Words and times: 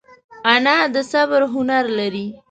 انا 0.53 0.77
د 0.93 0.95
صبر 1.11 1.41
هنر 1.53 1.85
لري 1.99 2.27